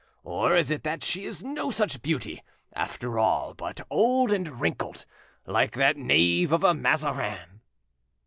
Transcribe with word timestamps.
Or 0.23 0.55
is 0.55 0.71
it 0.71 0.81
that 0.83 1.03
she 1.03 1.25
is 1.25 1.43
no 1.43 1.69
such 1.69 2.01
beauty, 2.01 2.41
after 2.73 3.19
all, 3.19 3.53
but 3.53 3.81
old 3.91 4.31
and 4.33 4.59
wrinkled, 4.59 5.05
like 5.45 5.73
that 5.73 5.95
knave 5.95 6.51
of 6.51 6.63
a 6.63 6.73
Mazarin?" 6.73 7.61